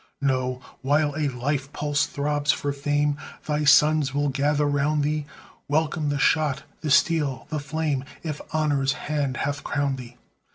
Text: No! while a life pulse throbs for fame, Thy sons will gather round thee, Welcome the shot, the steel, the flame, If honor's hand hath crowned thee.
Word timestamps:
No! 0.19 0.59
while 0.81 1.13
a 1.15 1.27
life 1.27 1.71
pulse 1.73 2.07
throbs 2.07 2.51
for 2.51 2.73
fame, 2.73 3.17
Thy 3.45 3.65
sons 3.65 4.15
will 4.15 4.29
gather 4.29 4.65
round 4.65 5.03
thee, 5.03 5.27
Welcome 5.67 6.09
the 6.09 6.17
shot, 6.17 6.63
the 6.79 6.89
steel, 6.89 7.45
the 7.51 7.59
flame, 7.59 8.03
If 8.23 8.41
honor's 8.51 8.93
hand 8.93 9.37
hath 9.45 9.63
crowned 9.63 9.99
thee. 9.99 10.17